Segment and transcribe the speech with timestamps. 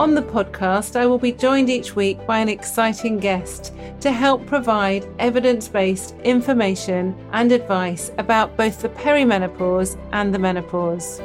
[0.00, 4.46] On the podcast, I will be joined each week by an exciting guest to help
[4.46, 11.20] provide evidence based information and advice about both the perimenopause and the menopause.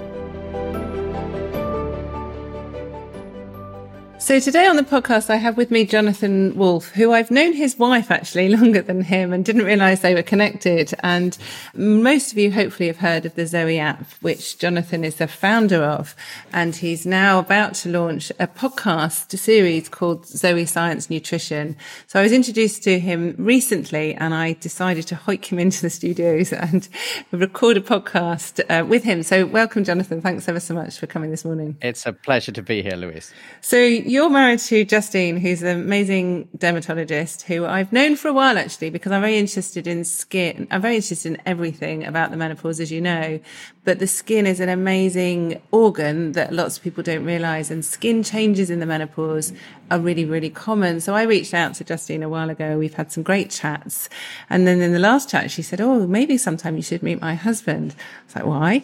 [4.25, 7.77] So today on the podcast, I have with me Jonathan Wolf, who I've known his
[7.77, 10.95] wife actually longer than him and didn't realize they were connected.
[11.03, 11.38] And
[11.75, 15.84] most of you hopefully have heard of the Zoe app, which Jonathan is the founder
[15.84, 16.15] of.
[16.51, 21.77] And he's now about to launch a podcast series called Zoe Science Nutrition.
[22.07, 25.91] So I was introduced to him recently and I decided to hoik him into the
[25.91, 26.90] studios and
[27.29, 29.21] record a podcast uh, with him.
[29.21, 30.20] So welcome, Jonathan.
[30.20, 31.77] Thanks ever so much for coming this morning.
[31.84, 33.31] It's a pleasure to be here, Louise.
[33.62, 33.77] So
[34.16, 38.90] you're married to Justine, who's an amazing dermatologist who I've known for a while actually,
[38.90, 40.70] because I'm very interested in skin.
[40.71, 43.41] I'm very interested in everything about the menopause, as you know.
[43.85, 47.71] But the skin is an amazing organ that lots of people don't realize.
[47.71, 49.53] And skin changes in the menopause
[49.91, 50.99] are really, really common.
[50.99, 52.77] So I reached out to Justine a while ago.
[52.77, 54.09] We've had some great chats.
[54.49, 57.35] And then in the last chat, she said, Oh, maybe sometime you should meet my
[57.35, 57.95] husband.
[57.95, 58.83] I was like, why?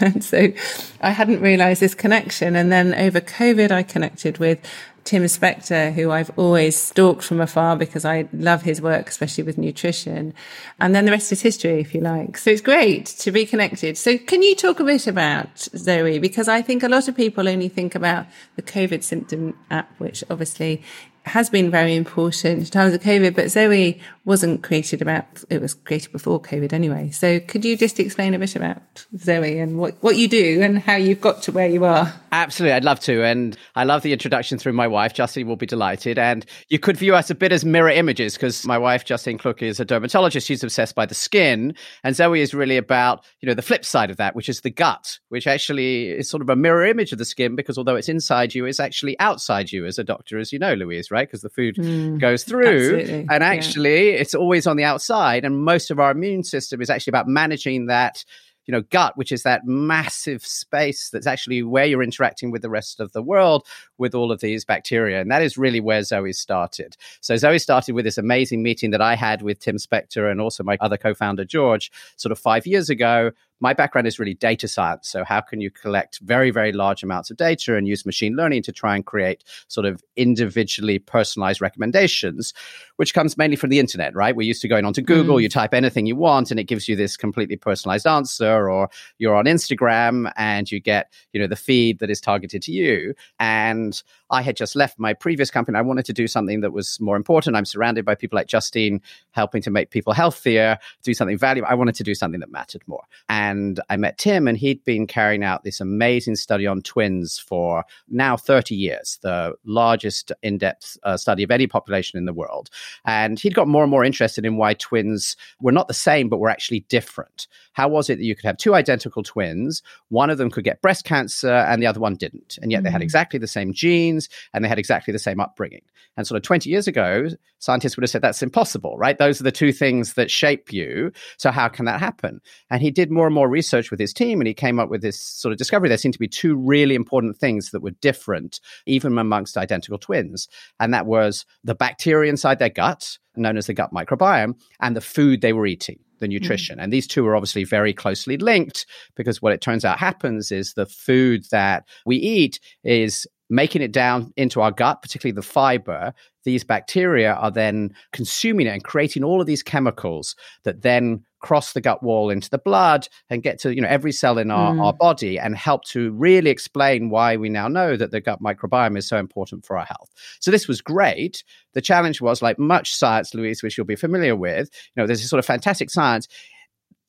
[0.00, 0.52] and so
[1.00, 2.56] I hadn't realized this connection.
[2.56, 4.58] And then over COVID, I connected with
[5.04, 9.58] Tim Spector, who I've always stalked from afar because I love his work, especially with
[9.58, 10.32] nutrition.
[10.80, 12.38] And then the rest is history, if you like.
[12.38, 13.98] So it's great to be connected.
[13.98, 16.18] So can you talk a bit about Zoe?
[16.18, 20.22] Because I think a lot of people only think about the COVID symptom app, which
[20.30, 20.82] obviously
[21.24, 25.74] has been very important in times of COVID, but Zoe wasn't created about, it was
[25.74, 27.10] created before COVID anyway.
[27.10, 30.78] So could you just explain a bit about Zoe and what, what you do and
[30.78, 32.12] how you've got to where you are?
[32.32, 32.72] Absolutely.
[32.72, 33.24] I'd love to.
[33.24, 35.12] And I love the introduction through my wife.
[35.14, 36.18] Justine will be delighted.
[36.18, 39.62] And you could view us a bit as mirror images because my wife, Justine Kluk,
[39.62, 40.46] is a dermatologist.
[40.46, 41.74] She's obsessed by the skin.
[42.02, 44.70] And Zoe is really about, you know, the flip side of that, which is the
[44.70, 48.08] gut, which actually is sort of a mirror image of the skin because although it's
[48.08, 51.28] inside you, it's actually outside you as a doctor, as you know, Louise, right?
[51.28, 52.98] Because the food mm, goes through.
[52.98, 53.26] Absolutely.
[53.30, 54.18] And actually, yeah.
[54.18, 55.44] it's always on the outside.
[55.44, 58.24] And most of our immune system is actually about managing that
[58.66, 62.70] you know gut which is that massive space that's actually where you're interacting with the
[62.70, 63.66] rest of the world
[63.98, 67.94] with all of these bacteria and that is really where zoe started so zoe started
[67.94, 71.44] with this amazing meeting that i had with tim spector and also my other co-founder
[71.44, 75.08] george sort of five years ago my background is really data science.
[75.08, 78.64] So, how can you collect very, very large amounts of data and use machine learning
[78.64, 82.52] to try and create sort of individually personalized recommendations,
[82.96, 84.34] which comes mainly from the internet, right?
[84.34, 85.42] We're used to going onto Google, mm.
[85.42, 89.36] you type anything you want, and it gives you this completely personalized answer, or you're
[89.36, 93.14] on Instagram and you get, you know, the feed that is targeted to you.
[93.38, 95.78] And I had just left my previous company.
[95.78, 97.54] I wanted to do something that was more important.
[97.54, 99.00] I'm surrounded by people like Justine
[99.30, 101.68] helping to make people healthier, do something valuable.
[101.70, 103.04] I wanted to do something that mattered more.
[103.28, 107.38] And and I met Tim, and he'd been carrying out this amazing study on twins
[107.38, 112.32] for now 30 years, the largest in depth uh, study of any population in the
[112.32, 112.70] world.
[113.04, 116.38] And he'd got more and more interested in why twins were not the same, but
[116.38, 117.46] were actually different.
[117.74, 119.82] How was it that you could have two identical twins?
[120.08, 122.58] One of them could get breast cancer and the other one didn't.
[122.62, 122.84] And yet mm-hmm.
[122.84, 123.04] they had mm.
[123.04, 125.82] exactly the same genes and they had exactly the same upbringing.
[126.16, 129.16] And sort of 20 years ago, scientists would have said that's impossible, right?
[129.16, 131.12] Those are the two things that shape you.
[131.38, 132.40] So how can that happen?
[132.70, 135.02] And he did more and more research with his team and he came up with
[135.02, 135.88] this sort of discovery.
[135.88, 140.48] There seemed to be two really important things that were different, even amongst identical twins.
[140.78, 145.00] And that was the bacteria inside their gut, known as the gut microbiome, and the
[145.00, 146.32] food they were eating the hmm.
[146.32, 146.78] nutrition.
[146.78, 146.84] Mm.
[146.84, 150.74] And these two are obviously very closely linked because what it turns out happens is
[150.74, 156.14] the food that we eat is making it down into our gut, particularly the fiber,
[156.44, 160.34] these bacteria are then consuming it and creating all of these chemicals
[160.64, 164.12] that then cross the gut wall into the blood and get to you know every
[164.12, 164.82] cell in our, mm.
[164.82, 168.96] our body and help to really explain why we now know that the gut microbiome
[168.96, 170.10] is so important for our health.
[170.40, 171.44] So this was great.
[171.74, 175.20] The challenge was like much science louise which you'll be familiar with you know there's
[175.20, 176.28] this sort of fantastic science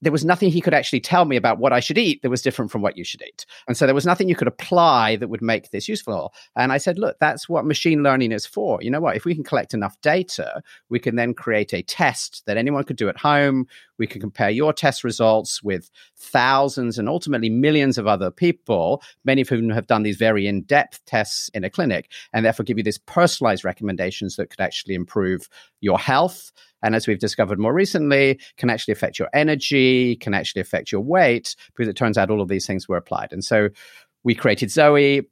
[0.03, 2.41] there was nothing he could actually tell me about what I should eat that was
[2.41, 3.45] different from what you should eat.
[3.67, 6.33] And so there was nothing you could apply that would make this useful.
[6.57, 8.79] And I said, look, that's what machine learning is for.
[8.81, 9.15] You know what?
[9.15, 12.97] If we can collect enough data, we can then create a test that anyone could
[12.97, 13.65] do at home.
[13.97, 19.41] We can compare your test results with thousands and ultimately millions of other people, many
[19.41, 22.77] of whom have done these very in depth tests in a clinic, and therefore give
[22.77, 25.47] you these personalized recommendations that could actually improve
[25.79, 26.51] your health
[26.83, 31.01] And as we've discovered more recently, can actually affect your energy, can actually affect your
[31.01, 33.31] weight, because it turns out all of these things were applied.
[33.31, 33.69] And so
[34.23, 35.23] we created Zoe.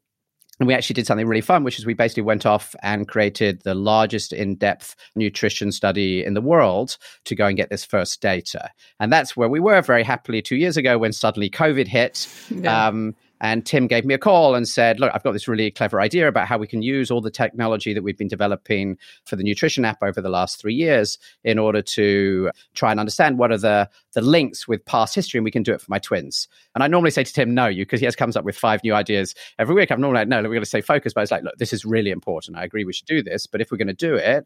[0.59, 3.63] And we actually did something really fun, which is we basically went off and created
[3.63, 8.21] the largest in depth nutrition study in the world to go and get this first
[8.21, 8.69] data.
[8.99, 12.27] And that's where we were very happily two years ago when suddenly COVID hit.
[12.51, 12.87] Yeah.
[12.87, 15.99] Um, and Tim gave me a call and said, Look, I've got this really clever
[15.99, 19.43] idea about how we can use all the technology that we've been developing for the
[19.43, 23.57] nutrition app over the last three years in order to try and understand what are
[23.57, 25.39] the, the links with past history.
[25.39, 26.47] And we can do it for my twins.
[26.75, 28.83] And I normally say to Tim, No, you, because he has comes up with five
[28.83, 29.91] new ideas every week.
[29.91, 31.15] I'm normally like, No, we're going to stay focused.
[31.15, 32.57] But it's like, Look, this is really important.
[32.57, 33.47] I agree we should do this.
[33.47, 34.45] But if we're going to do it,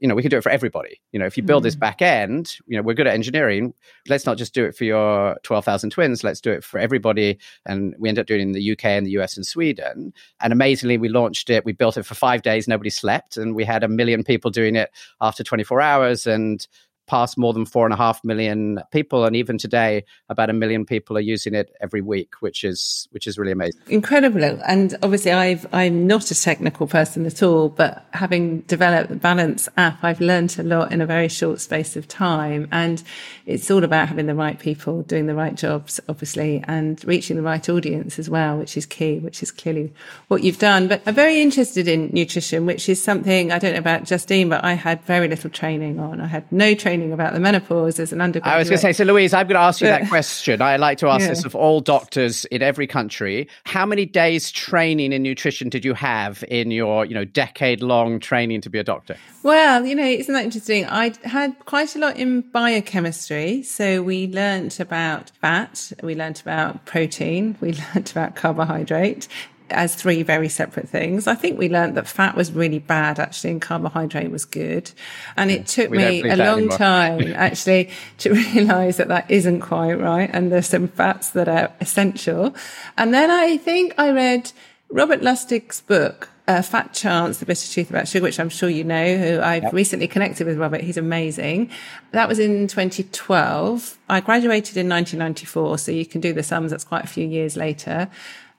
[0.00, 1.00] you know, we can do it for everybody.
[1.12, 1.66] You know, if you build mm.
[1.66, 3.74] this back end, you know, we're good at engineering.
[4.08, 6.22] Let's not just do it for your 12,000 twins.
[6.22, 7.38] Let's do it for everybody.
[7.66, 10.12] And we end up doing it in the UK and the US and Sweden.
[10.40, 11.64] And amazingly, we launched it.
[11.64, 12.68] We built it for five days.
[12.68, 13.36] Nobody slept.
[13.36, 14.90] And we had a million people doing it
[15.20, 16.26] after 24 hours.
[16.26, 16.66] And
[17.08, 20.84] past more than four and a half million people, and even today, about a million
[20.84, 23.80] people are using it every week, which is which is really amazing.
[23.88, 29.16] Incredible, and obviously, I've I'm not a technical person at all, but having developed the
[29.16, 33.02] Balance app, I've learned a lot in a very short space of time, and
[33.46, 37.42] it's all about having the right people doing the right jobs, obviously, and reaching the
[37.42, 39.92] right audience as well, which is key, which is clearly
[40.28, 40.88] what you've done.
[40.88, 44.64] But I'm very interested in nutrition, which is something I don't know about Justine, but
[44.64, 46.20] I had very little training on.
[46.20, 48.54] I had no training training about the menopause as an undergraduate.
[48.54, 50.60] I was going to say, so Louise, I'm going to ask you that question.
[50.60, 51.28] I like to ask yeah.
[51.28, 53.48] this of all doctors in every country.
[53.64, 58.20] How many days training in nutrition did you have in your, you know, decade long
[58.20, 59.16] training to be a doctor?
[59.42, 60.86] Well, you know, isn't that interesting?
[60.86, 63.62] I had quite a lot in biochemistry.
[63.62, 69.28] So we learnt about fat, we learnt about protein, we learnt about carbohydrate,
[69.70, 71.26] as three very separate things.
[71.26, 74.90] I think we learned that fat was really bad actually and carbohydrate was good.
[75.36, 76.78] And it took me a long anymore.
[76.78, 80.30] time actually to realize that that isn't quite right.
[80.32, 82.54] And there's some fats that are essential.
[82.96, 84.52] And then I think I read
[84.90, 88.82] Robert Lustig's book, uh, Fat Chance, The Bitter Truth About Sugar, which I'm sure you
[88.82, 89.72] know, who I've yep.
[89.74, 90.80] recently connected with Robert.
[90.80, 91.70] He's amazing.
[92.12, 93.98] That was in 2012.
[94.08, 96.70] I graduated in 1994, so you can do the sums.
[96.70, 98.08] That's quite a few years later.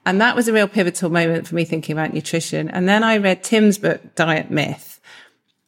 [0.06, 2.70] And that was a real pivotal moment for me thinking about nutrition.
[2.70, 5.00] And then I read Tim's book, Diet Myth.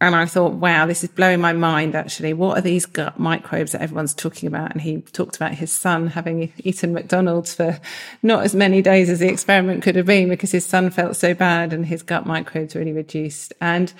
[0.00, 2.32] And I thought, wow, this is blowing my mind, actually.
[2.32, 4.73] What are these gut microbes that everyone's talking about?
[4.73, 7.79] And he talked about his son having eaten McDonald's for
[8.20, 11.35] not as many days as the experiment could have been because his son felt so
[11.35, 13.52] bad and his gut microbes really reduced.
[13.61, 13.93] And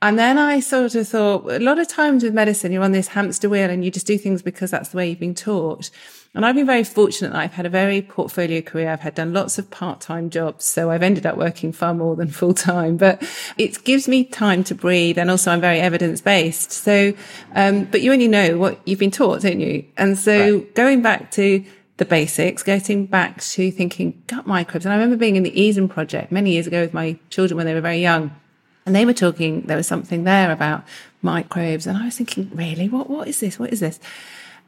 [0.00, 3.08] and then I sort of thought, a lot of times with medicine, you're on this
[3.08, 5.90] hamster wheel and you just do things because that's the way you've been taught.
[6.34, 8.90] And I've been very fortunate that I've had a very portfolio career.
[8.90, 10.64] I've had done lots of part-time jobs.
[10.64, 13.22] So I've ended up working far more than full time, but
[13.56, 15.16] it gives me time to breathe.
[15.16, 16.72] And also I'm very evidence based.
[16.72, 17.14] So,
[17.54, 19.84] um, but you only know what you've been taught, don't you?
[19.96, 20.74] And so right.
[20.74, 21.64] going back to
[21.98, 24.84] the basics, getting back to thinking gut microbes.
[24.84, 27.66] And I remember being in the Eden project many years ago with my children when
[27.66, 28.34] they were very young.
[28.86, 30.84] And they were talking, there was something there about
[31.22, 31.86] microbes.
[31.86, 32.88] And I was thinking, really?
[32.88, 33.58] What, what is this?
[33.58, 34.00] What is this?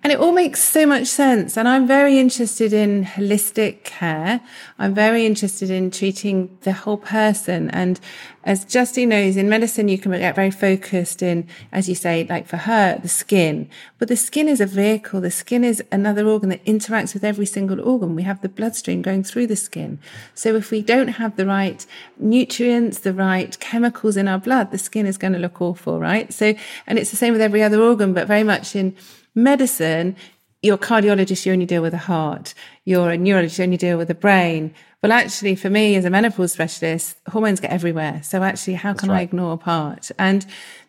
[0.03, 1.57] And it all makes so much sense.
[1.57, 4.41] And I'm very interested in holistic care.
[4.79, 7.71] I'm very interested in treating the whole person.
[7.71, 7.99] And
[8.45, 12.47] as Justine knows, in medicine, you can get very focused in, as you say, like
[12.47, 13.69] for her, the skin.
[13.99, 15.21] But the skin is a vehicle.
[15.21, 18.15] The skin is another organ that interacts with every single organ.
[18.15, 19.99] We have the bloodstream going through the skin.
[20.35, 21.85] So if we don't have the right
[22.17, 26.33] nutrients, the right chemicals in our blood, the skin is going to look awful, right?
[26.33, 26.55] So,
[26.87, 28.95] and it's the same with every other organ, but very much in
[29.37, 30.17] medicine,
[30.63, 32.55] you're a cardiologist, you only deal with the heart.
[32.85, 34.75] You're a neurologist, you only deal with the brain.
[35.03, 38.23] Well, actually, for me as a menopause specialist, hormones get everywhere.
[38.25, 39.19] So actually, how can right.
[39.19, 40.11] I ignore a part?
[40.19, 40.45] And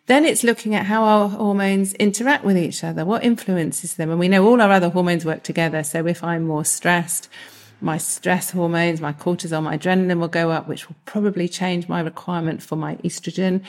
[0.06, 3.04] then it's looking at how our hormones interact with each other.
[3.04, 4.10] What influences them?
[4.10, 5.84] And we know all our other hormones work together.
[5.84, 7.28] So if I'm more stressed,
[7.80, 12.00] my stress hormones, my cortisol, my adrenaline will go up, which will probably change my
[12.00, 13.62] requirement for my estrogen.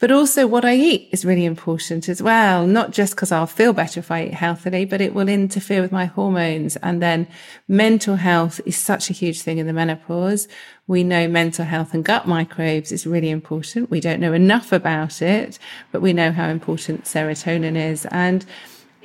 [0.00, 3.72] But also what I eat is really important as well, not just because I'll feel
[3.72, 6.76] better if I eat healthily, but it will interfere with my hormones.
[6.76, 7.28] And then
[7.68, 10.48] mental health is such a huge thing in the menopause.
[10.88, 13.88] We know mental health and gut microbes is really important.
[13.88, 15.60] We don't know enough about it,
[15.92, 18.04] but we know how important serotonin is.
[18.06, 18.44] And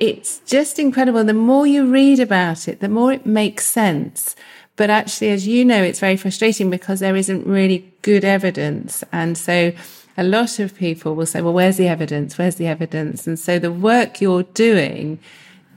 [0.00, 1.22] it's just incredible.
[1.22, 4.34] The more you read about it, the more it makes sense.
[4.74, 9.04] But actually, as you know, it's very frustrating because there isn't really good evidence.
[9.12, 9.72] And so
[10.20, 12.36] a lot of people will say, well, where's the evidence?
[12.36, 13.26] Where's the evidence?
[13.26, 15.18] And so the work you're doing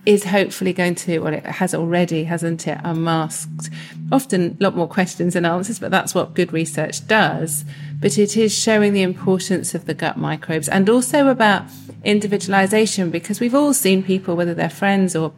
[0.05, 3.69] is hopefully going to, well, it has already, hasn't it, unmasked
[4.11, 7.63] often a lot more questions than answers, but that's what good research does.
[8.01, 11.63] but it is showing the importance of the gut microbes and also about
[12.03, 15.31] individualization because we've all seen people, whether they're friends or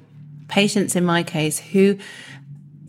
[0.48, 1.96] patients in my case, who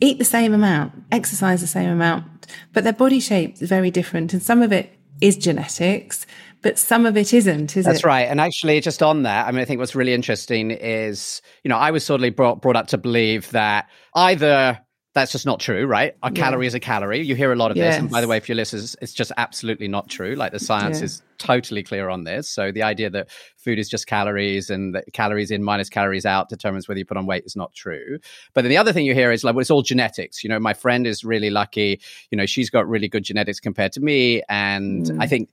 [0.01, 2.25] eat the same amount, exercise the same amount,
[2.73, 4.33] but their body shape is very different.
[4.33, 6.27] And some of it is genetics,
[6.63, 8.03] but some of it isn't, is That's it?
[8.03, 8.29] That's right.
[8.29, 11.77] And actually, just on that, I mean, I think what's really interesting is, you know,
[11.77, 14.79] I was sort of brought, brought up to believe that either
[15.17, 16.15] that's just not true, right?
[16.23, 16.31] A yeah.
[16.43, 17.23] calorie is a calorie.
[17.23, 17.95] You hear a lot of yes.
[17.95, 18.01] this.
[18.03, 20.35] And by the way, if your listeners, it's just absolutely not true.
[20.35, 21.07] Like the science yeah.
[21.07, 22.51] is totally clear on this.
[22.51, 26.51] So the idea that food is just calories and that calories in minus calories out
[26.51, 28.19] determines whether you put on weight is not true.
[28.53, 30.45] But then the other thing you hear is like, well, it's all genetics.
[30.45, 31.99] You know, my friend is really lucky.
[32.31, 34.43] You know, she's got really good genetics compared to me.
[34.51, 35.17] And mm.
[35.19, 35.49] I think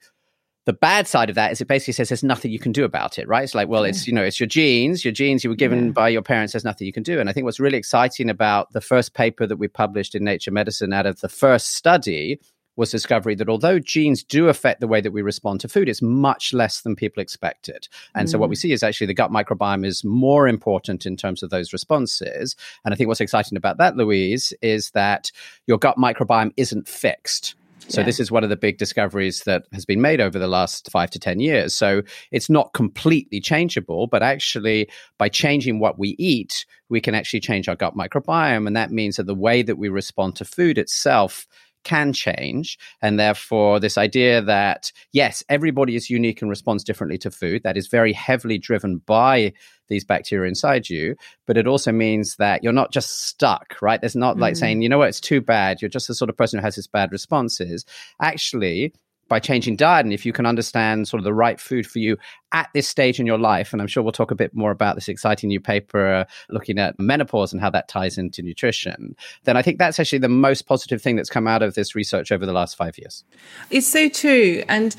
[0.65, 3.20] the bad side of that is it basically says there's nothing you can do about
[3.20, 3.43] it, right?
[3.43, 5.91] It's like, well, it's you know, it's your genes, your genes you were given yeah.
[5.91, 6.53] by your parents.
[6.53, 7.20] There's nothing you can do.
[7.20, 10.51] And I think what's really exciting about the first paper that we published in Nature
[10.51, 12.39] Medicine out of the first study
[12.75, 15.88] was the discovery that although genes do affect the way that we respond to food,
[15.88, 17.88] it's much less than people expected.
[18.15, 18.32] And mm.
[18.32, 18.60] so what we mm.
[18.60, 22.55] see is actually the gut microbiome is more important in terms of those responses.
[22.84, 25.32] And I think what's exciting about that, Louise, is that
[25.67, 27.55] your gut microbiome isn't fixed.
[27.89, 28.05] So yeah.
[28.05, 31.09] this is one of the big discoveries that has been made over the last five
[31.11, 31.73] to 10 years.
[31.73, 37.41] So it's not completely changeable, but actually by changing what we eat, we can actually
[37.41, 38.67] change our gut microbiome.
[38.67, 41.47] And that means that the way that we respond to food itself
[41.83, 42.77] can change.
[43.01, 47.77] And therefore, this idea that, yes, everybody is unique and responds differently to food, that
[47.77, 49.53] is very heavily driven by
[49.89, 51.15] these bacteria inside you.
[51.45, 53.99] But it also means that you're not just stuck, right?
[53.99, 54.57] There's not like mm.
[54.57, 55.81] saying, you know what, it's too bad.
[55.81, 57.85] You're just the sort of person who has this bad responses.
[58.21, 58.93] Actually,
[59.27, 62.18] by changing diet and if you can understand sort of the right food for you
[62.51, 64.96] at this stage in your life and i'm sure we'll talk a bit more about
[64.96, 69.58] this exciting new paper uh, looking at menopause and how that ties into nutrition then
[69.58, 72.46] i think that's actually the most positive thing that's come out of this research over
[72.46, 73.24] the last five years
[73.70, 74.96] it's so true and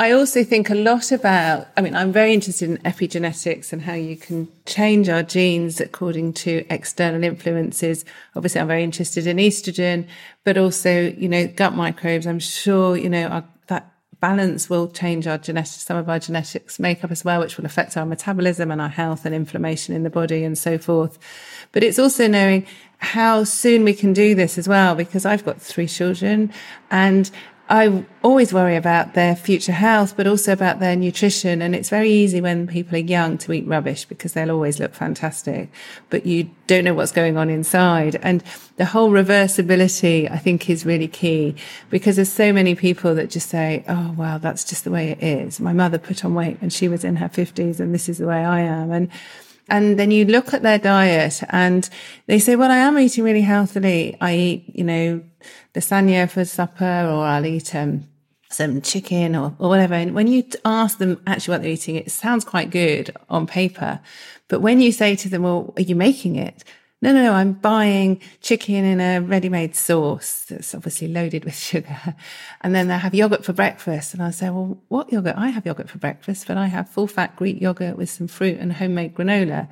[0.00, 3.92] I also think a lot about, I mean, I'm very interested in epigenetics and how
[3.92, 8.06] you can change our genes according to external influences.
[8.34, 10.06] Obviously, I'm very interested in estrogen,
[10.42, 12.26] but also, you know, gut microbes.
[12.26, 13.44] I'm sure, you know, our
[14.20, 17.96] balance will change our genetics, some of our genetics makeup as well, which will affect
[17.96, 21.18] our metabolism and our health and inflammation in the body and so forth.
[21.72, 22.66] But it's also knowing
[22.98, 26.52] how soon we can do this as well, because I've got three children
[26.90, 27.30] and
[27.70, 31.62] I always worry about their future health, but also about their nutrition.
[31.62, 34.92] And it's very easy when people are young to eat rubbish because they'll always look
[34.92, 35.70] fantastic,
[36.08, 38.16] but you don't know what's going on inside.
[38.22, 38.42] And
[38.76, 41.54] the whole reversibility, I think, is really key
[41.90, 45.22] because there's so many people that just say, Oh, well, that's just the way it
[45.22, 45.60] is.
[45.60, 48.26] My mother put on weight when she was in her fifties and this is the
[48.26, 48.90] way I am.
[48.90, 49.08] And
[49.70, 51.88] and then you look at their diet and
[52.26, 54.16] they say, well, I am eating really healthily.
[54.20, 55.22] I eat, you know,
[55.74, 58.04] lasagna for supper or I'll eat, um,
[58.50, 59.94] some chicken or, or whatever.
[59.94, 64.00] And when you ask them actually what they're eating, it sounds quite good on paper.
[64.48, 66.64] But when you say to them, well, are you making it?
[67.02, 72.14] No, no, no, I'm buying chicken in a ready-made sauce that's obviously loaded with sugar.
[72.60, 74.12] And then they have yogurt for breakfast.
[74.12, 75.36] And I say, well, what yogurt?
[75.36, 78.58] I have yogurt for breakfast, but I have full fat Greek yogurt with some fruit
[78.58, 79.68] and homemade granola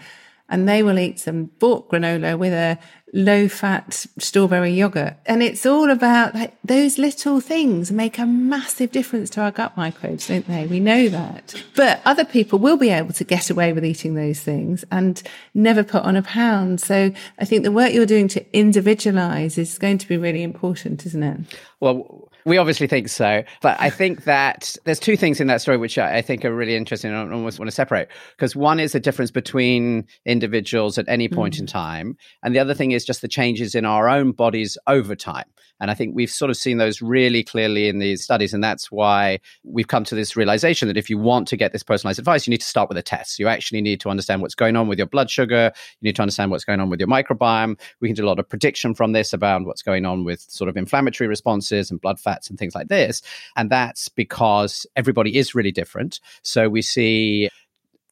[0.49, 2.79] and they will eat some bought granola with a
[3.13, 5.15] low fat strawberry yogurt.
[5.27, 9.77] And it's all about like those little things make a massive difference to our gut
[9.77, 10.67] microbes, don't they?
[10.67, 11.55] We know that.
[11.75, 15.23] But other people will be able to get away with eating those things and
[15.55, 16.81] never put on a pound.
[16.81, 21.07] So I think the work you're doing to individualize is going to be really important,
[21.07, 21.41] isn't it?
[21.81, 23.43] Well, we obviously think so.
[23.63, 26.77] But I think that there's two things in that story which I think are really
[26.77, 28.09] interesting and I almost want to separate.
[28.37, 31.61] Because one is the difference between individuals at any point mm.
[31.61, 32.17] in time.
[32.43, 35.47] And the other thing is just the changes in our own bodies over time.
[35.81, 38.53] And I think we've sort of seen those really clearly in these studies.
[38.53, 41.83] And that's why we've come to this realization that if you want to get this
[41.83, 43.39] personalized advice, you need to start with a test.
[43.39, 45.73] You actually need to understand what's going on with your blood sugar.
[46.01, 47.79] You need to understand what's going on with your microbiome.
[48.01, 50.69] We can do a lot of prediction from this about what's going on with sort
[50.69, 53.23] of inflammatory responses and blood fats and things like this.
[53.57, 56.21] And that's because everybody is really different.
[56.43, 57.51] So we see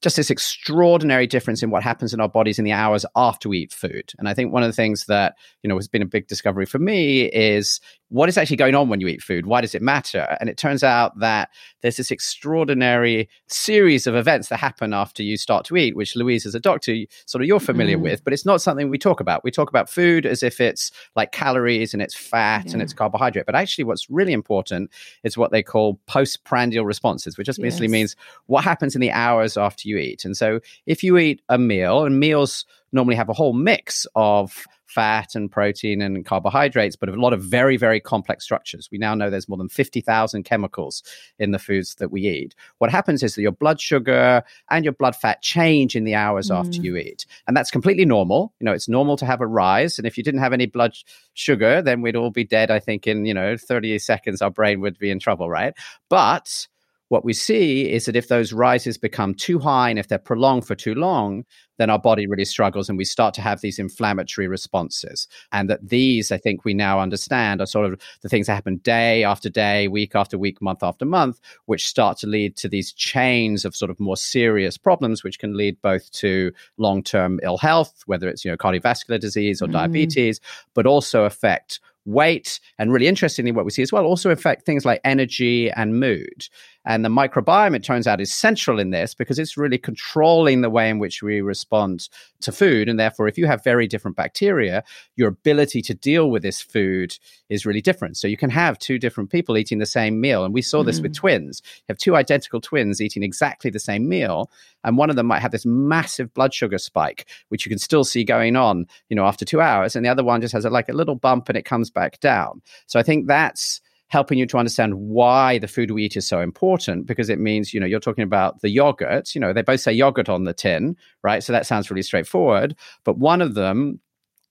[0.02, 3.58] just this extraordinary difference in what happens in our bodies in the hours after we
[3.58, 4.12] eat food.
[4.18, 6.66] And I think one of the things that, you know, has been a big discovery
[6.66, 9.46] for me is what is actually going on when you eat food?
[9.46, 10.36] Why does it matter?
[10.38, 11.48] And it turns out that
[11.80, 16.46] there's this extraordinary series of events that happen after you start to eat, which Louise,
[16.46, 18.02] as a doctor, sort of you're familiar mm.
[18.02, 19.42] with, but it's not something we talk about.
[19.42, 22.72] We talk about food as if it's like calories and it's fat yeah.
[22.74, 23.46] and it's carbohydrate.
[23.46, 24.90] But actually, what's really important
[25.24, 27.92] is what they call postprandial responses, which just basically yes.
[27.92, 30.24] means what happens in the hours after after you eat.
[30.24, 34.66] And so if you eat a meal, and meals normally have a whole mix of
[34.86, 38.88] fat and protein and carbohydrates, but a lot of very, very complex structures.
[38.90, 41.02] We now know there's more than 50,000 chemicals
[41.38, 42.54] in the foods that we eat.
[42.78, 46.50] What happens is that your blood sugar and your blood fat change in the hours
[46.50, 46.56] mm.
[46.56, 47.26] after you eat.
[47.46, 48.54] And that's completely normal.
[48.58, 49.98] You know, it's normal to have a rise.
[49.98, 50.94] And if you didn't have any blood
[51.34, 54.80] sugar, then we'd all be dead, I think, in, you know, 30 seconds, our brain
[54.80, 55.74] would be in trouble, right?
[56.08, 56.68] But
[57.08, 60.66] what we see is that if those rises become too high and if they're prolonged
[60.66, 61.44] for too long,
[61.78, 65.28] then our body really struggles and we start to have these inflammatory responses.
[65.52, 68.78] And that these, I think we now understand, are sort of the things that happen
[68.78, 72.92] day after day, week after week, month after month, which start to lead to these
[72.92, 77.58] chains of sort of more serious problems, which can lead both to long term ill
[77.58, 79.72] health, whether it's, you know, cardiovascular disease or mm.
[79.72, 80.40] diabetes,
[80.74, 84.84] but also affect weight, and really interestingly, what we see as well also affect things
[84.84, 86.48] like energy and mood.
[86.86, 90.70] And the microbiome, it turns out, is central in this because it's really controlling the
[90.70, 92.08] way in which we respond
[92.40, 92.88] to food.
[92.88, 94.84] And therefore, if you have very different bacteria,
[95.16, 98.16] your ability to deal with this food is really different.
[98.16, 100.44] So you can have two different people eating the same meal.
[100.44, 101.04] And we saw this mm.
[101.04, 101.60] with twins.
[101.64, 104.48] You have two identical twins eating exactly the same meal.
[104.84, 108.04] And one of them might have this massive blood sugar spike, which you can still
[108.04, 109.96] see going on, you know, after two hours.
[109.96, 112.20] And the other one just has a, like a little bump and it comes back
[112.20, 112.62] down.
[112.86, 116.40] So I think that's helping you to understand why the food we eat is so
[116.40, 119.80] important because it means, you know, you're talking about the yogurt, you know, they both
[119.80, 121.42] say yogurt on the tin, right?
[121.42, 122.76] So that sounds really straightforward.
[123.04, 124.00] But one of them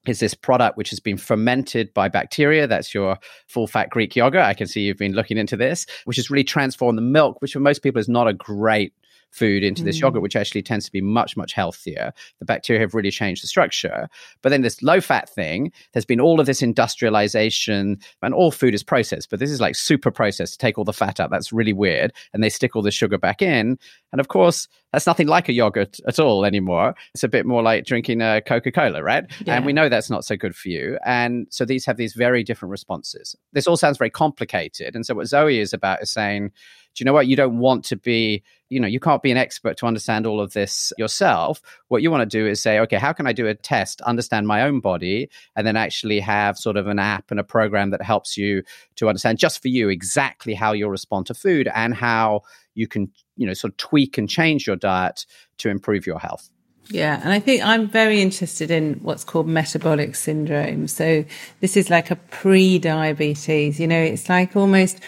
[0.07, 2.67] is this product which has been fermented by bacteria.
[2.67, 4.41] That's your full fat Greek yogurt.
[4.41, 7.53] I can see you've been looking into this, which has really transformed the milk, which
[7.53, 8.93] for most people is not a great
[9.35, 10.01] food into this mm.
[10.01, 12.13] yogurt, which actually tends to be much, much healthier.
[12.39, 14.07] The bacteria have really changed the structure.
[14.41, 18.73] But then this low fat thing, there's been all of this industrialization and all food
[18.73, 21.29] is processed, but this is like super processed to take all the fat out.
[21.29, 22.13] That's really weird.
[22.33, 23.77] And they stick all the sugar back in.
[24.11, 26.95] And of course, that's nothing like a yogurt at all anymore.
[27.13, 29.25] It's a bit more like drinking a Coca Cola, right?
[29.45, 29.55] Yeah.
[29.55, 30.97] And we know that's not so good for you.
[31.05, 33.35] And so these have these very different responses.
[33.51, 34.95] This all sounds very complicated.
[34.95, 36.51] And so what Zoe is about is saying,
[36.95, 37.27] do you know what?
[37.27, 40.39] You don't want to be, you know, you can't be an expert to understand all
[40.39, 41.61] of this yourself.
[41.89, 44.47] What you want to do is say, okay, how can I do a test, understand
[44.47, 48.01] my own body, and then actually have sort of an app and a program that
[48.01, 48.63] helps you
[48.95, 52.41] to understand just for you exactly how you'll respond to food and how
[52.75, 55.25] you can, you know, sort of tweak and change your diet
[55.57, 56.49] to improve your health.
[56.89, 60.87] Yeah, and I think I'm very interested in what's called metabolic syndrome.
[60.87, 61.25] So
[61.59, 64.99] this is like a pre-diabetes, you know, it's like almost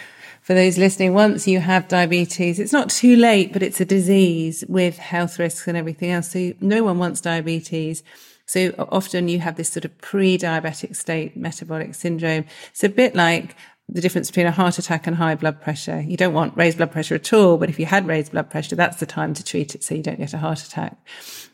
[0.48, 4.64] for those listening, once you have diabetes, it's not too late, but it's a disease
[4.66, 6.30] with health risks and everything else.
[6.30, 8.02] So no one wants diabetes.
[8.46, 12.46] So often you have this sort of pre-diabetic state, metabolic syndrome.
[12.70, 13.56] It's a bit like
[13.90, 16.00] the difference between a heart attack and high blood pressure.
[16.00, 18.76] You don't want raised blood pressure at all, but if you had raised blood pressure,
[18.76, 20.98] that's the time to treat it so you don't get a heart attack.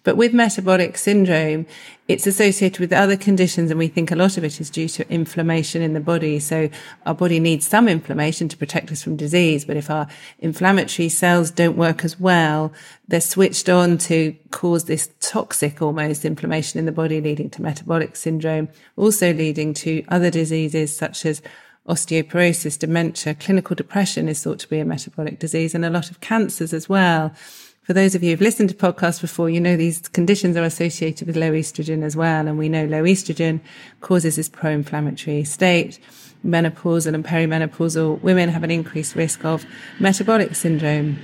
[0.03, 1.65] But with metabolic syndrome,
[2.09, 5.09] it's associated with other conditions, and we think a lot of it is due to
[5.09, 6.41] inflammation in the body.
[6.41, 6.69] So
[7.07, 10.09] our body needs some inflammation to protect us from disease, but if our
[10.41, 12.73] inflammatory cells don't work as well,
[13.07, 18.17] they're switched on to cause this toxic almost inflammation in the body, leading to metabolic
[18.17, 21.41] syndrome, also leading to other diseases such as
[21.89, 26.21] osteoporosis, dementia, clinical depression is thought to be a metabolic disease and a lot of
[26.21, 27.33] cancers as well.
[27.83, 31.27] For those of you who've listened to podcasts before, you know these conditions are associated
[31.27, 32.49] with low estrogen as well.
[32.49, 33.61] And we know low estrogen
[34.01, 35.99] causes this pro-inflammatory state.
[36.47, 39.67] Menopausal and perimenopausal women have an increased risk of
[40.01, 41.19] metabolic syndrome.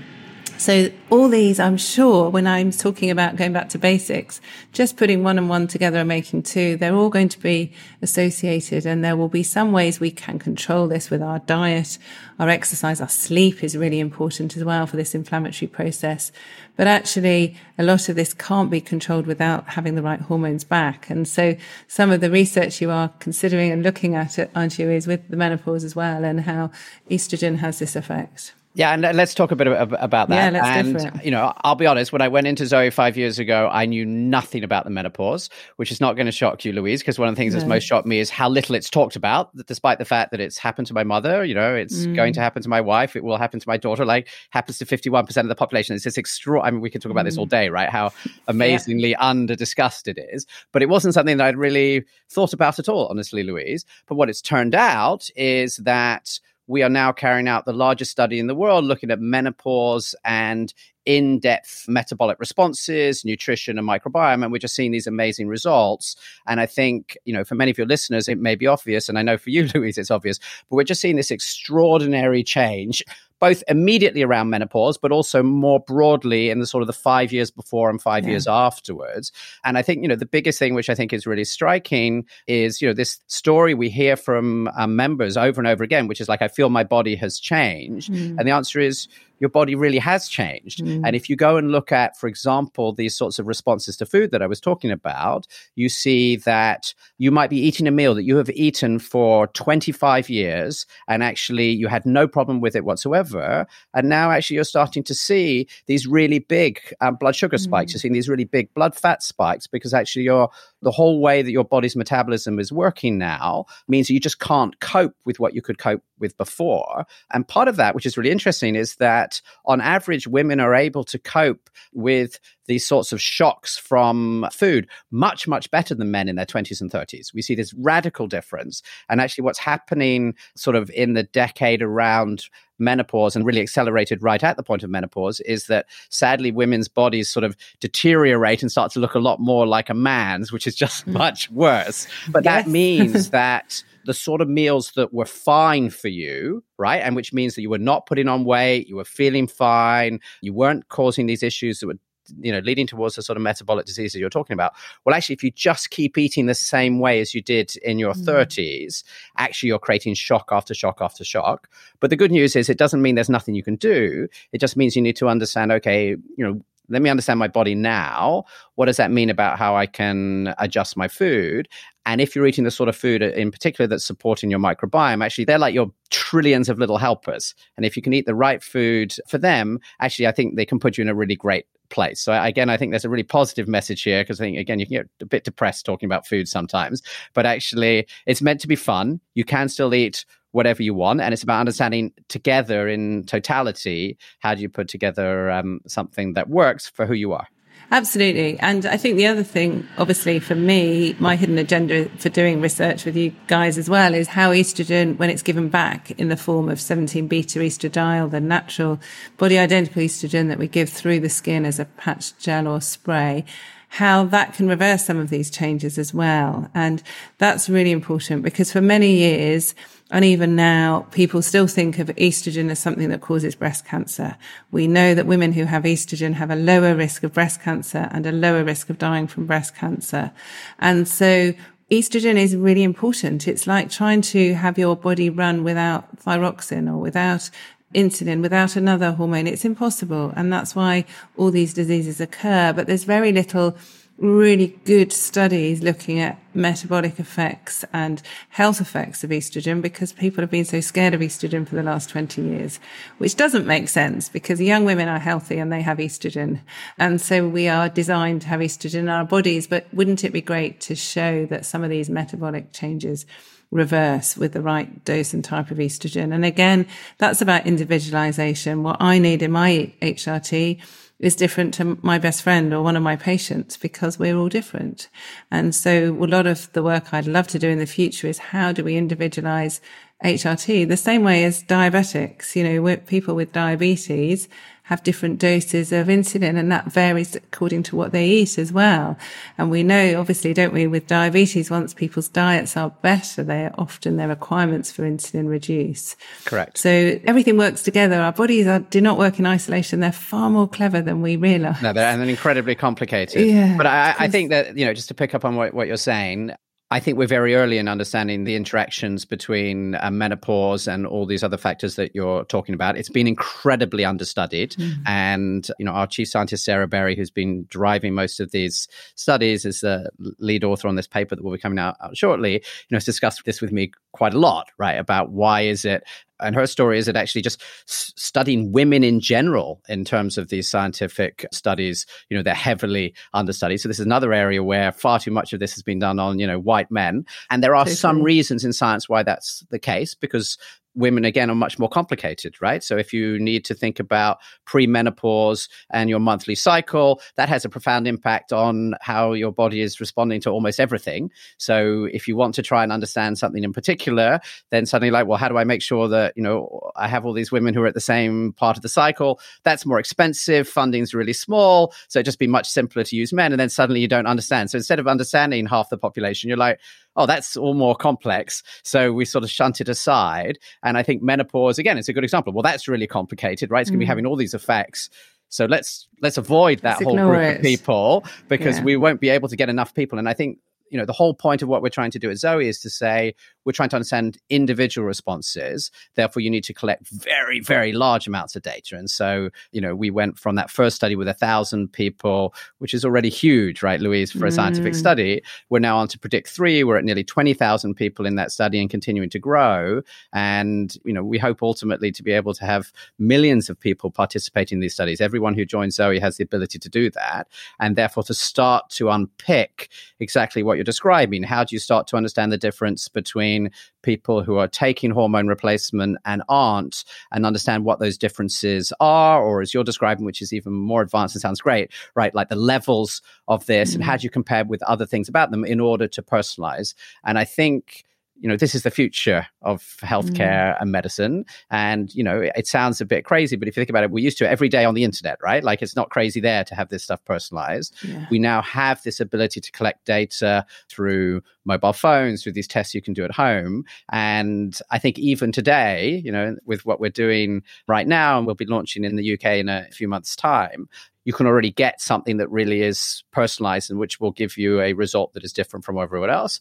[0.60, 4.42] So all these, I'm sure, when I'm talking about going back to basics,
[4.74, 8.84] just putting one and one together and making two, they're all going to be associated
[8.84, 11.96] and there will be some ways we can control this with our diet,
[12.38, 16.30] our exercise, our sleep is really important as well for this inflammatory process.
[16.76, 21.08] But actually, a lot of this can't be controlled without having the right hormones back.
[21.08, 21.56] And so
[21.88, 25.26] some of the research you are considering and looking at, it, aren't you, is with
[25.30, 26.70] the menopause as well and how
[27.08, 28.52] estrogen has this effect.
[28.80, 30.54] Yeah, and let's talk a bit about that.
[30.54, 31.24] Yeah, let's and, go for it.
[31.26, 32.14] You know, I'll be honest.
[32.14, 35.92] When I went into Zoe five years ago, I knew nothing about the menopause, which
[35.92, 37.60] is not going to shock you, Louise, because one of the things no.
[37.60, 39.54] that's most shocked me is how little it's talked about.
[39.66, 42.16] Despite the fact that it's happened to my mother, you know, it's mm.
[42.16, 44.06] going to happen to my wife, it will happen to my daughter.
[44.06, 45.94] Like happens to fifty-one percent of the population.
[45.94, 46.62] It's this extra.
[46.62, 47.28] I mean, we can talk about mm.
[47.28, 47.50] this all mm.
[47.50, 47.90] day, right?
[47.90, 48.12] How
[48.48, 49.28] amazingly yeah.
[49.28, 50.46] under discussed it is.
[50.72, 53.84] But it wasn't something that I'd really thought about at all, honestly, Louise.
[54.06, 56.40] But what it's turned out is that
[56.70, 60.72] we are now carrying out the largest study in the world looking at menopause and
[61.04, 64.44] in depth metabolic responses, nutrition, and microbiome.
[64.44, 66.14] And we're just seeing these amazing results.
[66.46, 69.08] And I think, you know, for many of your listeners, it may be obvious.
[69.08, 73.02] And I know for you, Louise, it's obvious, but we're just seeing this extraordinary change
[73.40, 77.50] both immediately around menopause, but also more broadly in the sort of the five years
[77.50, 78.30] before and five yeah.
[78.30, 79.32] years afterwards.
[79.64, 82.80] And I think, you know, the biggest thing which I think is really striking is,
[82.80, 86.28] you know, this story we hear from um, members over and over again, which is
[86.28, 88.12] like, I feel my body has changed.
[88.12, 88.38] Mm.
[88.38, 89.08] And the answer is,
[89.40, 90.84] your body really has changed.
[90.84, 91.02] Mm.
[91.04, 94.30] And if you go and look at, for example, these sorts of responses to food
[94.30, 98.24] that I was talking about, you see that you might be eating a meal that
[98.24, 103.66] you have eaten for 25 years and actually you had no problem with it whatsoever.
[103.94, 107.90] And now actually you're starting to see these really big um, blood sugar spikes.
[107.90, 107.94] Mm.
[107.94, 110.50] You're seeing these really big blood fat spikes because actually your
[110.82, 114.78] the whole way that your body's metabolism is working now means that you just can't
[114.80, 117.04] cope with what you could cope with before.
[117.32, 119.29] And part of that, which is really interesting, is that
[119.64, 125.48] on average, women are able to cope with these sorts of shocks from food much,
[125.48, 127.34] much better than men in their 20s and 30s.
[127.34, 128.82] We see this radical difference.
[129.08, 132.46] And actually, what's happening sort of in the decade around
[132.78, 137.28] menopause and really accelerated right at the point of menopause is that sadly women's bodies
[137.28, 140.74] sort of deteriorate and start to look a lot more like a man's, which is
[140.74, 142.06] just much worse.
[142.30, 142.64] But yes.
[142.64, 146.98] that means that the sort of meals that were fine for you, right?
[146.98, 150.52] And which means that you were not putting on weight, you were feeling fine, you
[150.52, 151.98] weren't causing these issues that were
[152.38, 154.72] you know leading towards the sort of metabolic diseases you're talking about
[155.04, 158.14] well actually if you just keep eating the same way as you did in your
[158.14, 158.24] mm.
[158.24, 159.02] 30s
[159.38, 163.02] actually you're creating shock after shock after shock but the good news is it doesn't
[163.02, 166.46] mean there's nothing you can do it just means you need to understand okay you
[166.46, 166.60] know
[166.90, 168.44] let me understand my body now.
[168.74, 171.68] What does that mean about how I can adjust my food?
[172.06, 175.44] And if you're eating the sort of food in particular that's supporting your microbiome, actually,
[175.44, 177.54] they're like your trillions of little helpers.
[177.76, 180.78] And if you can eat the right food for them, actually, I think they can
[180.78, 182.20] put you in a really great place.
[182.20, 184.86] So again, I think there's a really positive message here because I think again you
[184.86, 187.02] can get a bit depressed talking about food sometimes,
[187.34, 189.20] but actually it's meant to be fun.
[189.34, 191.20] You can still eat whatever you want.
[191.20, 196.48] And it's about understanding together in totality how do you put together um, something that
[196.48, 197.46] works for who you are.
[197.92, 198.56] Absolutely.
[198.60, 203.04] And I think the other thing, obviously, for me, my hidden agenda for doing research
[203.04, 206.68] with you guys as well is how estrogen, when it's given back in the form
[206.68, 209.00] of 17 beta estradiol, the natural
[209.38, 213.44] body identical estrogen that we give through the skin as a patch, gel, or spray,
[213.88, 216.70] how that can reverse some of these changes as well.
[216.74, 217.02] And
[217.38, 219.74] that's really important because for many years,
[220.10, 224.36] and even now, people still think of estrogen as something that causes breast cancer.
[224.70, 228.26] We know that women who have estrogen have a lower risk of breast cancer and
[228.26, 230.32] a lower risk of dying from breast cancer.
[230.80, 231.54] And so
[231.90, 233.46] estrogen is really important.
[233.46, 237.50] It's like trying to have your body run without thyroxine or without
[237.94, 239.46] insulin without another hormone.
[239.46, 240.32] It's impossible.
[240.36, 241.04] And that's why
[241.36, 242.72] all these diseases occur.
[242.72, 243.76] But there's very little
[244.20, 250.50] really good studies looking at metabolic effects and health effects of estrogen because people have
[250.50, 252.78] been so scared of estrogen for the last 20 years,
[253.16, 256.60] which doesn't make sense because young women are healthy and they have estrogen.
[256.98, 259.66] And so we are designed to have estrogen in our bodies.
[259.66, 263.24] But wouldn't it be great to show that some of these metabolic changes
[263.70, 266.34] reverse with the right dose and type of estrogen.
[266.34, 266.86] And again,
[267.18, 268.82] that's about individualization.
[268.82, 270.80] What I need in my HRT
[271.20, 275.08] is different to my best friend or one of my patients because we're all different.
[275.50, 278.38] And so a lot of the work I'd love to do in the future is
[278.38, 279.82] how do we individualize
[280.24, 282.56] HRT the same way as diabetics?
[282.56, 284.48] You know, people with diabetes
[284.90, 289.16] have different doses of insulin and that varies according to what they eat as well.
[289.56, 293.74] And we know, obviously, don't we, with diabetes, once people's diets are better, they are
[293.78, 296.16] often their requirements for insulin reduce.
[296.44, 296.76] Correct.
[296.76, 298.16] So everything works together.
[298.16, 300.00] Our bodies are, do not work in isolation.
[300.00, 301.80] They're far more clever than we realize.
[301.80, 303.46] No, they're and they're incredibly complicated.
[303.46, 305.86] Yeah, but I, I think that, you know, just to pick up on what, what
[305.86, 306.50] you're saying,
[306.92, 311.44] I think we're very early in understanding the interactions between uh, menopause and all these
[311.44, 312.96] other factors that you're talking about.
[312.96, 315.02] It's been incredibly understudied, mm-hmm.
[315.06, 319.64] and you know our chief scientist Sarah Berry, who's been driving most of these studies,
[319.64, 322.54] is the lead author on this paper that will be coming out, out shortly.
[322.54, 324.98] You know, has discussed this with me quite a lot, right?
[324.98, 326.02] About why is it
[326.42, 330.70] and her story is that actually just studying women in general in terms of these
[330.70, 335.30] scientific studies you know they're heavily understudied so this is another area where far too
[335.30, 337.96] much of this has been done on you know white men and there are totally.
[337.96, 340.58] some reasons in science why that's the case because
[340.94, 342.82] women again are much more complicated, right?
[342.82, 347.68] So if you need to think about premenopause and your monthly cycle, that has a
[347.68, 351.30] profound impact on how your body is responding to almost everything.
[351.58, 355.38] So if you want to try and understand something in particular, then suddenly like, well,
[355.38, 357.86] how do I make sure that, you know, I have all these women who are
[357.86, 359.40] at the same part of the cycle?
[359.62, 360.68] That's more expensive.
[360.68, 361.94] Funding's really small.
[362.08, 363.52] So it'd just be much simpler to use men.
[363.52, 364.70] And then suddenly you don't understand.
[364.70, 366.80] So instead of understanding half the population, you're like,
[367.16, 368.62] oh, that's all more complex.
[368.82, 370.58] So we sort of shunt it aside.
[370.82, 372.52] And I think menopause, again, is a good example.
[372.52, 373.80] Well, that's really complicated, right?
[373.80, 374.08] It's going to be mm.
[374.08, 375.10] having all these effects.
[375.48, 377.56] So let's let's avoid that let's whole group it.
[377.56, 378.84] of people because yeah.
[378.84, 380.18] we won't be able to get enough people.
[380.18, 380.58] And I think
[380.90, 382.90] you know the whole point of what we're trying to do at Zoe is to
[382.90, 385.90] say we're trying to understand individual responses.
[386.14, 388.96] Therefore, you need to collect very, very large amounts of data.
[388.96, 392.94] And so, you know, we went from that first study with a thousand people, which
[392.94, 394.54] is already huge, right, Louise, for a mm.
[394.54, 395.42] scientific study.
[395.68, 396.82] We're now on to predict three.
[396.82, 400.02] We're at nearly 20,000 people in that study and continuing to grow.
[400.32, 404.76] And, you know, we hope ultimately to be able to have millions of people participating
[404.76, 405.20] in these studies.
[405.20, 407.46] Everyone who joins Zoe has the ability to do that.
[407.78, 412.16] And therefore, to start to unpick exactly what you're describing, how do you start to
[412.16, 417.98] understand the difference between people who are taking hormone replacement and aren't and understand what
[417.98, 421.92] those differences are or as you're describing which is even more advanced and sounds great
[422.14, 423.96] right like the levels of this mm-hmm.
[423.96, 427.38] and how do you compare with other things about them in order to personalize and
[427.38, 428.04] i think
[428.40, 430.80] you know this is the future of healthcare mm.
[430.80, 431.44] and medicine.
[431.70, 434.24] And you know it sounds a bit crazy but if you think about it we're
[434.24, 435.62] used to it every day on the internet right?
[435.62, 437.94] Like it's not crazy there to have this stuff personalized.
[438.02, 438.26] Yeah.
[438.30, 443.02] we now have this ability to collect data through mobile phones through these tests you
[443.02, 443.84] can do at home.
[444.10, 448.54] And i think even today you know with what we're doing right now and we'll
[448.54, 450.88] be launching in the uk in a few months time
[451.24, 454.94] you can already get something that really is personalized and which will give you a
[454.94, 456.60] result that is different from everyone else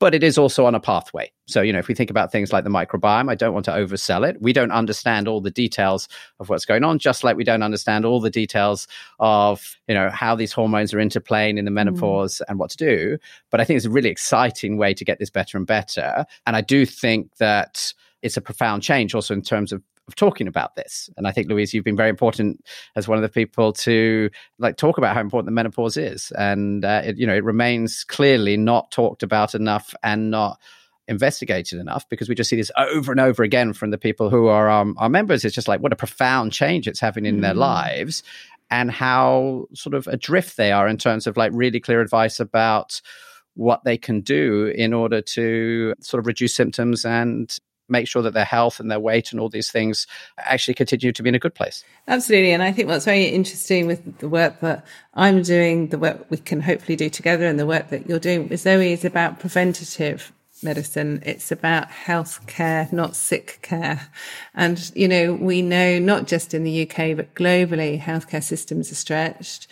[0.00, 1.30] but it is also on a pathway.
[1.46, 3.70] So, you know, if we think about things like the microbiome, I don't want to
[3.70, 4.40] oversell it.
[4.40, 6.08] We don't understand all the details
[6.40, 8.88] of what's going on, just like we don't understand all the details
[9.20, 11.74] of, you know, how these hormones are interplaying in the mm.
[11.74, 12.48] menopause mm.
[12.48, 13.18] and what to do.
[13.50, 16.24] But I think it's a really exciting way to get this better and better.
[16.46, 20.48] And I do think that it's a profound change also in terms of of talking
[20.48, 21.08] about this.
[21.16, 22.64] And I think, Louise, you've been very important
[22.96, 26.32] as one of the people to like talk about how important the menopause is.
[26.32, 30.58] And, uh, it, you know, it remains clearly not talked about enough and not
[31.08, 34.46] investigated enough because we just see this over and over again from the people who
[34.46, 35.44] are um, our members.
[35.44, 37.42] It's just like what a profound change it's having in mm.
[37.42, 38.22] their lives
[38.70, 43.00] and how sort of adrift they are in terms of like really clear advice about
[43.54, 47.58] what they can do in order to sort of reduce symptoms and
[47.90, 50.06] make sure that their health and their weight and all these things
[50.38, 51.84] actually continue to be in a good place.
[52.08, 52.52] Absolutely.
[52.52, 56.36] And I think what's very interesting with the work that I'm doing, the work we
[56.36, 60.32] can hopefully do together, and the work that you're doing with Zoe is about preventative
[60.62, 61.22] medicine.
[61.24, 64.08] It's about health care, not sick care.
[64.54, 68.96] And, you know, we know not just in the UK, but globally, healthcare systems are
[68.96, 69.66] stretched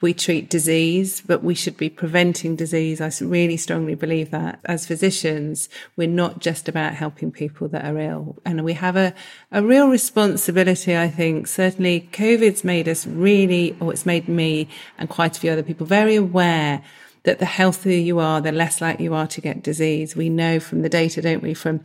[0.00, 3.00] we treat disease, but we should be preventing disease.
[3.00, 7.98] I really strongly believe that as physicians, we're not just about helping people that are
[7.98, 8.36] ill.
[8.44, 9.14] And we have a,
[9.52, 11.46] a real responsibility, I think.
[11.46, 15.86] Certainly COVID's made us really, or it's made me and quite a few other people
[15.86, 16.82] very aware
[17.24, 20.16] that the healthier you are, the less likely you are to get disease.
[20.16, 21.80] We know from the data, don't we, from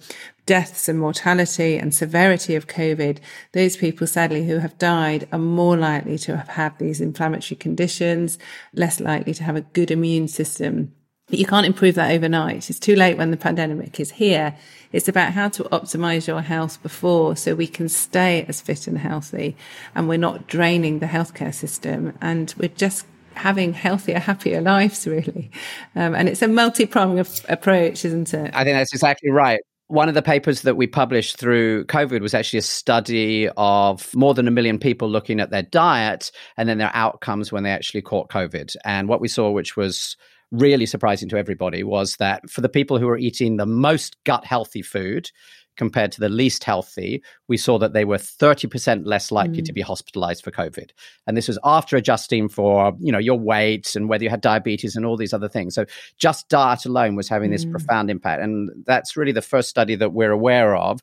[0.45, 3.19] deaths and mortality and severity of COVID,
[3.51, 8.37] those people sadly who have died are more likely to have had these inflammatory conditions,
[8.73, 10.93] less likely to have a good immune system.
[11.27, 12.69] But you can't improve that overnight.
[12.69, 14.55] It's too late when the pandemic is here.
[14.91, 18.99] It's about how to optimize your health before so we can stay as fit and
[18.99, 19.57] healthy
[19.95, 25.51] and we're not draining the healthcare system and we're just having healthier, happier lives, really.
[25.95, 28.51] Um, and it's a multi pronged approach, isn't it?
[28.53, 29.59] I think that's exactly right.
[29.87, 34.33] One of the papers that we published through COVID was actually a study of more
[34.33, 38.01] than a million people looking at their diet and then their outcomes when they actually
[38.01, 38.75] caught COVID.
[38.83, 40.17] And what we saw, which was
[40.51, 44.43] really surprising to everybody, was that for the people who were eating the most gut
[44.43, 45.29] healthy food,
[45.75, 49.65] compared to the least healthy, we saw that they were 30% less likely mm.
[49.65, 50.91] to be hospitalized for COVID.
[51.27, 54.95] And this was after adjusting for, you know, your weight and whether you had diabetes
[54.95, 55.75] and all these other things.
[55.75, 55.85] So
[56.17, 57.71] just diet alone was having this mm.
[57.71, 58.41] profound impact.
[58.41, 61.01] And that's really the first study that we're aware of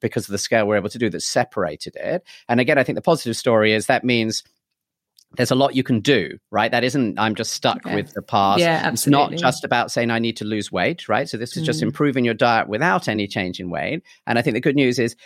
[0.00, 2.24] because of the scale we're able to do that separated it.
[2.48, 4.42] And again, I think the positive story is that means
[5.36, 6.70] there's a lot you can do, right?
[6.70, 8.60] That isn't, I'm just stuck with the past.
[8.60, 9.34] Yeah, absolutely.
[9.34, 11.28] It's not just about saying I need to lose weight, right?
[11.28, 11.84] So this is just mm.
[11.84, 14.02] improving your diet without any change in weight.
[14.26, 15.16] And I think the good news is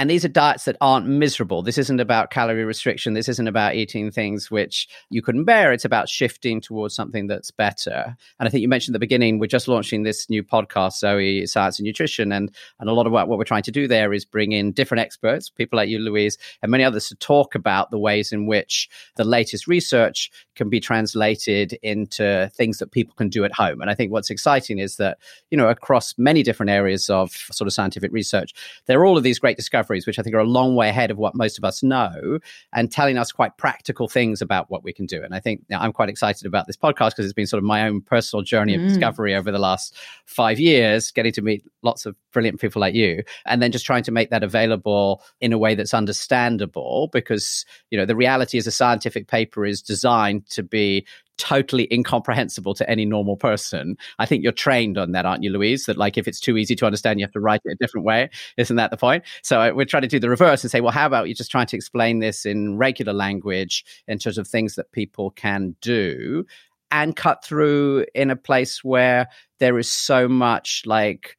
[0.00, 1.60] and these are diets that aren't miserable.
[1.60, 3.12] This isn't about calorie restriction.
[3.12, 5.74] This isn't about eating things which you couldn't bear.
[5.74, 8.16] It's about shifting towards something that's better.
[8.38, 11.44] And I think you mentioned at the beginning, we're just launching this new podcast, Zoe
[11.44, 12.32] Science and Nutrition.
[12.32, 14.72] And, and a lot of what, what we're trying to do there is bring in
[14.72, 18.46] different experts, people like you, Louise, and many others to talk about the ways in
[18.46, 23.82] which the latest research can be translated into things that people can do at home.
[23.82, 25.18] And I think what's exciting is that,
[25.50, 28.54] you know, across many different areas of sort of scientific research,
[28.86, 30.88] there are all of these great discoveries discoveries, which I think are a long way
[30.88, 32.38] ahead of what most of us know,
[32.72, 35.22] and telling us quite practical things about what we can do.
[35.22, 37.58] And I think you know, I'm quite excited about this podcast because it's been sort
[37.58, 38.88] of my own personal journey of mm.
[38.88, 43.22] discovery over the last five years, getting to meet lots of brilliant people like you,
[43.46, 47.08] and then just trying to make that available in a way that's understandable.
[47.12, 51.04] Because you know the reality is a scientific paper is designed to be
[51.40, 53.96] totally incomprehensible to any normal person.
[54.18, 55.86] I think you're trained on that, aren't you, Louise?
[55.86, 58.06] That like if it's too easy to understand, you have to write it a different
[58.06, 58.28] way.
[58.58, 59.24] Isn't that the point?
[59.42, 61.50] So uh, we're trying to do the reverse and say, well, how about you just
[61.50, 66.44] trying to explain this in regular language in terms of things that people can do
[66.90, 69.28] and cut through in a place where
[69.60, 71.36] there is so much like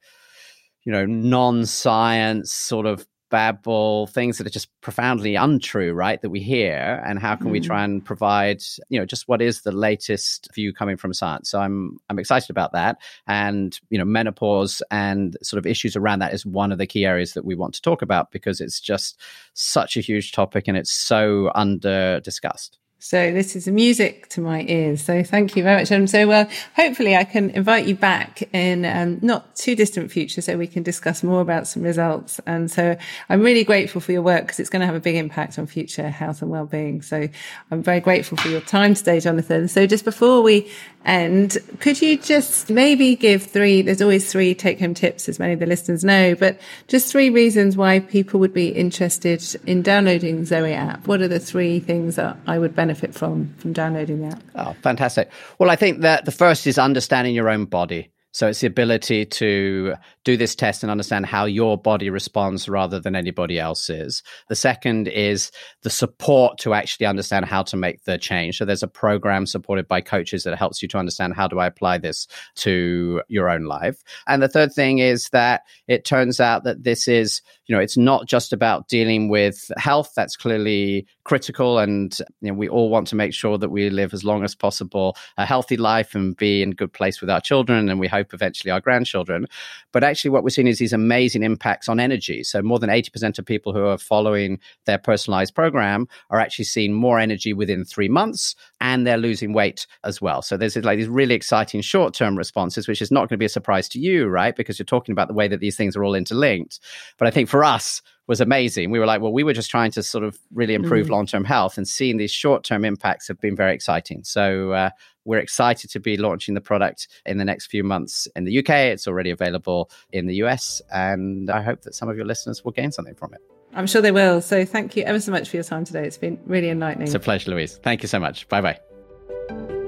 [0.84, 6.20] you know non-science sort of babble, things that are just profoundly untrue, right?
[6.20, 7.52] That we hear, and how can mm.
[7.52, 11.50] we try and provide, you know, just what is the latest view coming from science?
[11.50, 16.18] So I'm I'm excited about that, and you know, menopause and sort of issues around
[16.18, 18.78] that is one of the key areas that we want to talk about because it's
[18.78, 19.18] just
[19.54, 22.78] such a huge topic and it's so under discussed.
[23.04, 25.02] So this is music to my ears.
[25.02, 25.90] So thank you very much.
[25.90, 30.40] And so, well, hopefully I can invite you back in um, not too distant future
[30.40, 32.40] so we can discuss more about some results.
[32.46, 32.96] And so
[33.28, 35.66] I'm really grateful for your work because it's going to have a big impact on
[35.66, 37.02] future health and well-being.
[37.02, 37.28] So
[37.72, 39.66] I'm very grateful for your time today, Jonathan.
[39.66, 40.70] So just before we
[41.04, 45.54] end, could you just maybe give three, there's always three take home tips, as many
[45.54, 50.44] of the listeners know, but just three reasons why people would be interested in downloading
[50.44, 51.08] ZOE app.
[51.08, 54.42] What are the three things that I would benefit benefit from from downloading the app?
[54.54, 55.30] Oh, fantastic.
[55.58, 58.10] Well, I think that the first is understanding your own body.
[58.34, 62.98] So it's the ability to do this test and understand how your body responds rather
[62.98, 64.22] than anybody else's.
[64.48, 65.50] The second is
[65.82, 68.56] the support to actually understand how to make the change.
[68.56, 71.66] So there's a program supported by coaches that helps you to understand how do I
[71.66, 72.26] apply this
[72.56, 74.02] to your own life.
[74.26, 77.98] And the third thing is that it turns out that this is, you know, it's
[77.98, 80.12] not just about dealing with health.
[80.16, 81.78] That's clearly critical.
[81.78, 84.54] And you know, we all want to make sure that we live as long as
[84.54, 87.88] possible a healthy life and be in good place with our children.
[87.88, 89.46] And we hope eventually our grandchildren.
[89.92, 92.42] But actually, what we're seeing is these amazing impacts on energy.
[92.44, 96.92] So, more than 80% of people who are following their personalized program are actually seeing
[96.92, 100.42] more energy within three months and they're losing weight as well.
[100.42, 103.44] So, there's like these really exciting short term responses, which is not going to be
[103.44, 104.56] a surprise to you, right?
[104.56, 106.80] Because you're talking about the way that these things are all interlinked.
[107.18, 108.90] But I think for us, was amazing.
[108.90, 111.10] We were like, well, we were just trying to sort of really improve mm.
[111.10, 114.24] long term health, and seeing these short term impacts have been very exciting.
[114.24, 114.88] So uh,
[115.26, 118.70] we're excited to be launching the product in the next few months in the UK.
[118.70, 122.72] It's already available in the US, and I hope that some of your listeners will
[122.72, 123.40] gain something from it.
[123.74, 124.40] I'm sure they will.
[124.40, 126.06] So thank you ever so much for your time today.
[126.06, 127.08] It's been really enlightening.
[127.08, 127.76] It's a pleasure, Louise.
[127.82, 128.48] Thank you so much.
[128.48, 129.78] Bye bye.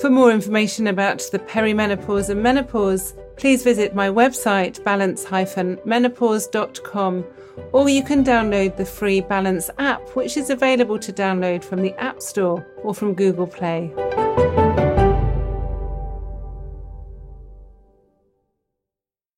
[0.00, 7.24] For more information about the perimenopause and menopause, please visit my website balance-menopause.com
[7.72, 11.92] or you can download the free Balance app, which is available to download from the
[12.00, 13.92] App Store or from Google Play.